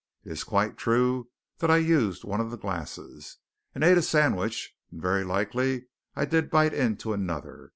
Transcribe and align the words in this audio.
It 0.23 0.31
is 0.31 0.43
quite 0.43 0.77
true 0.79 1.29
that 1.59 1.69
I 1.69 1.77
used 1.77 2.23
one 2.23 2.41
of 2.41 2.49
the 2.49 2.57
glasses, 2.57 3.37
and 3.75 3.83
ate 3.83 3.99
a 3.99 4.01
sandwich, 4.01 4.75
and 4.89 4.99
very 4.99 5.23
likely 5.23 5.89
I 6.15 6.25
did 6.25 6.49
bite 6.49 6.73
into 6.73 7.13
another. 7.13 7.69